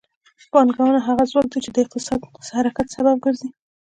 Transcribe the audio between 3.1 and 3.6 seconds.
ګرځي.